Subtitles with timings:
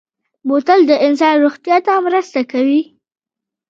[0.47, 2.81] بوتل د انسان روغتیا ته مرسته کوي.